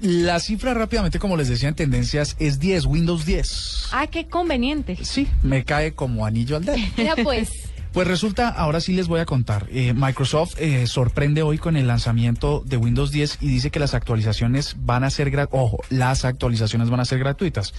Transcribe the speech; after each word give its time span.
La 0.00 0.38
cifra 0.38 0.74
rápidamente, 0.74 1.18
como 1.18 1.36
les 1.36 1.48
decía 1.48 1.68
en 1.68 1.74
tendencias, 1.74 2.36
es 2.38 2.60
10, 2.60 2.86
Windows 2.86 3.26
10. 3.26 3.88
Ah, 3.90 4.06
qué 4.06 4.28
conveniente. 4.28 4.96
Sí, 5.02 5.26
me 5.42 5.64
cae 5.64 5.92
como 5.92 6.24
anillo 6.24 6.56
al 6.56 6.64
dedo. 6.64 6.76
Ya 6.96 7.16
pues. 7.16 7.50
Pues 7.92 8.06
resulta, 8.06 8.48
ahora 8.48 8.80
sí 8.80 8.92
les 8.92 9.08
voy 9.08 9.18
a 9.18 9.26
contar. 9.26 9.66
Eh, 9.72 9.94
Microsoft 9.94 10.54
eh, 10.60 10.86
sorprende 10.86 11.42
hoy 11.42 11.58
con 11.58 11.76
el 11.76 11.88
lanzamiento 11.88 12.62
de 12.64 12.76
Windows 12.76 13.10
10 13.10 13.38
y 13.40 13.48
dice 13.48 13.72
que 13.72 13.80
las 13.80 13.92
actualizaciones 13.92 14.76
van 14.78 15.02
a 15.02 15.10
ser, 15.10 15.32
ojo, 15.50 15.82
las 15.90 16.24
actualizaciones 16.24 16.90
van 16.90 17.00
a 17.00 17.04
ser 17.04 17.18
gratuitas. 17.18 17.74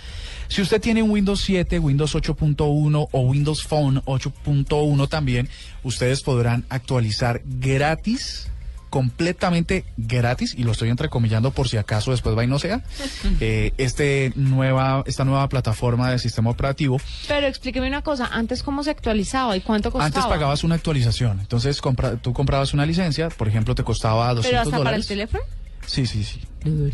Si 0.49 0.61
usted 0.61 0.81
tiene 0.81 1.01
un 1.01 1.11
Windows 1.11 1.39
7, 1.39 1.79
Windows 1.79 2.13
8.1 2.13 3.07
o 3.09 3.21
Windows 3.21 3.63
Phone 3.63 4.01
8.1 4.03 5.07
también, 5.07 5.47
ustedes 5.83 6.21
podrán 6.21 6.65
actualizar 6.67 7.41
gratis 7.45 8.49
completamente 8.89 9.85
gratis 9.97 10.53
y 10.57 10.63
lo 10.63 10.71
estoy 10.71 10.89
entrecomillando 10.89 11.51
por 11.51 11.67
si 11.69 11.77
acaso 11.77 12.11
después 12.11 12.37
va 12.37 12.43
y 12.43 12.47
no 12.47 12.59
sea 12.59 12.81
eh, 13.39 13.71
este 13.77 14.31
nueva 14.35 15.03
esta 15.05 15.25
nueva 15.25 15.47
plataforma 15.49 16.11
de 16.11 16.19
sistema 16.19 16.49
operativo 16.49 16.99
Pero 17.27 17.47
explíqueme 17.47 17.87
una 17.87 18.01
cosa, 18.01 18.27
antes 18.31 18.63
cómo 18.63 18.83
se 18.83 18.91
actualizaba 18.91 19.55
y 19.55 19.61
cuánto 19.61 19.91
costaba. 19.91 20.05
antes 20.07 20.25
pagabas 20.25 20.63
una 20.63 20.75
actualización, 20.75 21.39
entonces 21.39 21.81
compra- 21.81 22.17
tú 22.21 22.33
comprabas 22.33 22.73
una 22.73 22.85
licencia, 22.85 23.29
por 23.29 23.47
ejemplo, 23.47 23.75
te 23.75 23.83
costaba 23.83 24.33
200 24.33 24.49
Pero 24.49 24.59
hasta 24.59 24.69
para 24.71 24.79
el 24.95 25.01
dólares. 25.03 25.07
teléfono. 25.07 25.43
Sí, 25.85 26.05
sí, 26.05 26.23
sí. 26.23 26.41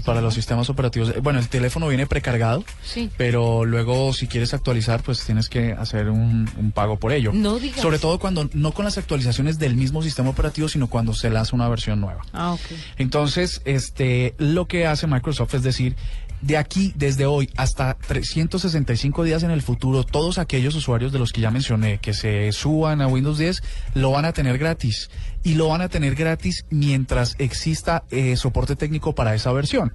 Para 0.05 0.21
los 0.21 0.33
sistemas 0.33 0.69
operativos. 0.69 1.09
eh, 1.09 1.19
Bueno, 1.21 1.39
el 1.39 1.47
teléfono 1.47 1.87
viene 1.87 2.05
precargado, 2.07 2.63
Sí. 2.83 3.09
pero 3.17 3.65
luego 3.65 4.13
si 4.13 4.27
quieres 4.27 4.53
actualizar, 4.53 5.01
pues 5.01 5.23
tienes 5.25 5.49
que 5.49 5.71
hacer 5.73 6.09
un, 6.09 6.49
un 6.57 6.71
pago 6.71 6.97
por 6.97 7.11
ello. 7.11 7.31
No 7.33 7.57
digas. 7.59 7.81
Sobre 7.81 7.97
todo 7.99 8.19
cuando 8.19 8.49
no 8.53 8.71
con 8.73 8.85
las 8.85 8.97
actualizaciones 8.97 9.57
del 9.57 9.75
mismo 9.75 10.01
sistema 10.03 10.29
operativo, 10.29 10.67
sino 10.69 10.87
cuando 10.87 11.13
se 11.13 11.29
lanza 11.29 11.55
una 11.55 11.67
versión 11.69 11.99
nueva. 11.99 12.21
Ah, 12.33 12.53
ok. 12.53 12.59
Entonces, 12.97 13.61
este, 13.65 14.35
lo 14.37 14.65
que 14.67 14.85
hace 14.87 15.07
Microsoft 15.07 15.53
es 15.55 15.63
decir, 15.63 15.95
de 16.41 16.57
aquí, 16.57 16.93
desde 16.95 17.25
hoy, 17.25 17.49
hasta 17.57 17.95
365 17.95 19.23
días 19.23 19.43
en 19.43 19.51
el 19.51 19.61
futuro, 19.61 20.03
todos 20.03 20.37
aquellos 20.37 20.75
usuarios 20.75 21.11
de 21.11 21.19
los 21.19 21.31
que 21.31 21.41
ya 21.41 21.51
mencioné 21.51 21.97
que 21.99 22.13
se 22.13 22.51
suban 22.51 23.01
a 23.01 23.07
Windows 23.07 23.37
10 23.37 23.63
lo 23.95 24.11
van 24.11 24.25
a 24.25 24.33
tener 24.33 24.57
gratis. 24.57 25.09
Y 25.43 25.55
lo 25.55 25.67
van 25.69 25.81
a 25.81 25.89
tener 25.89 26.15
gratis 26.15 26.65
mientras 26.69 27.35
exista 27.39 28.03
eh, 28.11 28.35
soporte 28.35 28.75
técnico 28.75 29.15
para 29.15 29.35
esa 29.35 29.51
versión. 29.51 29.93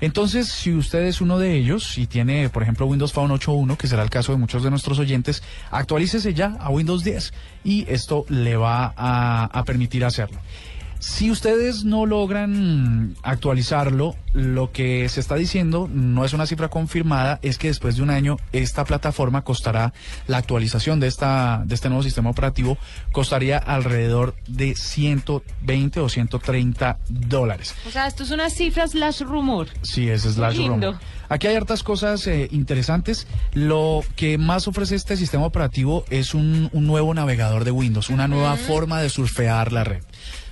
Entonces, 0.00 0.48
si 0.48 0.72
usted 0.72 1.02
es 1.02 1.20
uno 1.20 1.38
de 1.38 1.56
ellos 1.56 1.98
y 1.98 2.06
tiene, 2.06 2.48
por 2.48 2.62
ejemplo, 2.62 2.86
Windows 2.86 3.12
Phone 3.12 3.30
8.1, 3.30 3.76
que 3.76 3.86
será 3.86 4.02
el 4.02 4.08
caso 4.10 4.32
de 4.32 4.38
muchos 4.38 4.62
de 4.62 4.70
nuestros 4.70 4.98
oyentes, 4.98 5.42
actualícese 5.70 6.32
ya 6.32 6.56
a 6.58 6.70
Windows 6.70 7.04
10 7.04 7.32
y 7.64 7.84
esto 7.88 8.24
le 8.28 8.56
va 8.56 8.94
a, 8.96 9.44
a 9.44 9.64
permitir 9.64 10.04
hacerlo. 10.04 10.40
Si 11.00 11.30
ustedes 11.30 11.84
no 11.84 12.04
logran 12.04 13.16
actualizarlo, 13.22 14.16
lo 14.32 14.72
que 14.72 15.08
se 15.08 15.20
está 15.20 15.34
diciendo, 15.34 15.88
no 15.92 16.24
es 16.24 16.32
una 16.32 16.46
cifra 16.46 16.68
confirmada, 16.68 17.38
es 17.42 17.58
que 17.58 17.68
después 17.68 17.96
de 17.96 18.02
un 18.02 18.10
año 18.10 18.36
esta 18.52 18.84
plataforma 18.84 19.42
costará, 19.42 19.92
la 20.26 20.38
actualización 20.38 21.00
de, 21.00 21.08
esta, 21.08 21.62
de 21.64 21.74
este 21.74 21.88
nuevo 21.88 22.02
sistema 22.02 22.30
operativo 22.30 22.78
costaría 23.12 23.58
alrededor 23.58 24.34
de 24.46 24.74
120 24.74 26.00
o 26.00 26.08
130 26.08 26.98
dólares. 27.08 27.74
O 27.86 27.90
sea, 27.90 28.06
esto 28.06 28.22
es 28.22 28.30
una 28.30 28.50
cifra 28.50 28.86
slash 28.86 29.22
rumor. 29.22 29.68
Sí, 29.82 30.08
es 30.08 30.36
la 30.36 30.50
Lindo. 30.50 30.98
Aquí 31.28 31.46
hay 31.46 31.54
hartas 31.54 31.84
cosas 31.84 32.26
eh, 32.26 32.48
interesantes. 32.50 33.28
Lo 33.52 34.02
que 34.16 34.36
más 34.36 34.66
ofrece 34.66 34.96
este 34.96 35.16
sistema 35.16 35.44
operativo 35.44 36.04
es 36.10 36.34
un, 36.34 36.68
un 36.72 36.86
nuevo 36.86 37.14
navegador 37.14 37.64
de 37.64 37.70
Windows, 37.70 38.10
una 38.10 38.26
nueva 38.26 38.56
forma 38.56 39.00
de 39.00 39.10
surfear 39.10 39.72
la 39.72 39.84
red. 39.84 40.02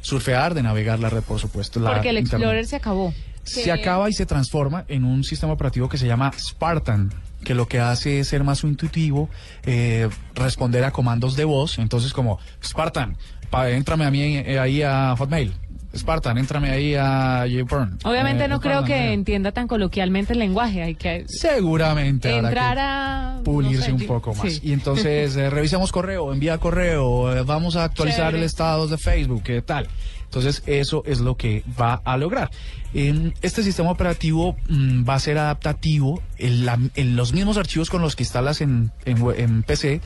Surfear, 0.01 0.55
de 0.55 0.62
navegar 0.62 1.01
la 1.01 1.11
red, 1.11 1.23
por 1.23 1.41
supuesto. 1.41 1.81
la 1.81 1.95
Porque 1.95 2.11
el 2.11 2.19
Internet. 2.19 2.43
Explorer 2.43 2.67
se 2.67 2.77
acabó. 2.77 3.12
Se 3.49 3.73
acaba 3.73 4.09
y 4.09 4.13
se 4.13 4.27
transforma 4.27 4.85
en 4.89 5.05
un 5.05 5.25
sistema 5.25 5.53
operativo 5.53 5.89
que 5.89 5.99
se 5.99 6.07
llama 6.07 6.33
Spartan 6.39 7.11
que 7.45 7.55
lo 7.55 7.69
que 7.69 7.79
hace 7.79 8.21
es 8.21 8.29
ser 8.29 8.43
más 8.43 8.65
intuitivo, 8.65 9.29
eh, 9.65 10.09
responder 10.35 10.85
a 10.85 10.91
comandos 10.91 11.37
de 11.37 11.45
voz. 11.45 11.78
Entonces, 11.78 12.12
como 12.12 12.41
Spartan, 12.62 13.17
pa, 13.49 13.71
éntrame 13.71 14.05
a 14.05 14.11
mí 14.11 14.37
eh, 14.39 14.59
ahí 14.59 14.83
a 14.83 15.15
Hotmail. 15.17 15.55
Spartan, 15.97 16.37
éntrame 16.37 16.71
ahí 16.71 16.95
a 16.95 17.47
YouPorn. 17.47 17.99
Obviamente 18.05 18.45
Eh, 18.45 18.49
no 18.49 18.61
creo 18.61 18.84
que 18.84 18.95
eh. 18.95 19.12
entienda 19.15 19.53
tan 19.53 19.67
coloquialmente 19.67 20.34
el 20.34 20.39
lenguaje. 20.39 20.83
Hay 20.83 20.95
que 20.95 21.25
Seguramente 21.27 22.37
entrar 22.37 22.75
que 22.77 22.81
a... 22.83 23.41
pulirse 23.43 23.93
no 23.93 23.99
sé, 23.99 24.05
un 24.05 24.09
poco 24.09 24.34
más. 24.34 24.53
sí. 24.53 24.61
Y 24.62 24.72
entonces 24.72 25.34
eh, 25.37 25.49
revisamos 25.49 25.91
correo, 25.91 26.33
envía 26.33 26.59
correo, 26.59 27.34
eh, 27.34 27.43
vamos 27.43 27.77
a 27.77 27.84
actualizar 27.84 28.27
Chévere. 28.27 28.39
el 28.39 28.45
estado 28.45 28.87
de 28.87 28.99
Facebook, 28.99 29.43
¿qué 29.43 29.62
tal? 29.62 29.89
Entonces 30.28 30.62
eso 30.66 31.03
es 31.06 31.21
lo 31.21 31.37
que 31.37 31.65
va 31.81 31.94
a 32.05 32.16
lograr. 32.19 32.50
Este 32.93 33.62
sistema 33.62 33.91
operativo 33.91 34.56
mm, 34.69 35.09
va 35.09 35.15
a 35.15 35.21
ser 35.21 35.39
adaptativo 35.39 36.22
en, 36.37 36.66
la- 36.66 36.78
en 36.94 37.16
los 37.16 37.33
mismos 37.33 37.56
archivos 37.56 37.89
con 37.91 38.03
los 38.03 38.15
que 38.15 38.22
instalas 38.25 38.61
en, 38.61 38.93
en 39.06 39.62
PC 39.62 40.00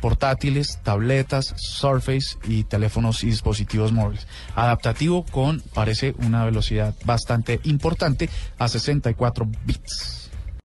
portátiles, 0.00 0.78
tabletas, 0.82 1.54
Surface 1.56 2.36
y 2.44 2.64
teléfonos 2.64 3.22
y 3.24 3.26
dispositivos 3.28 3.92
móviles. 3.92 4.26
Adaptativo 4.54 5.24
con, 5.24 5.60
parece, 5.74 6.14
una 6.18 6.44
velocidad 6.44 6.94
bastante 7.04 7.60
importante 7.64 8.28
a 8.58 8.68
64 8.68 9.48
bits. 9.64 10.25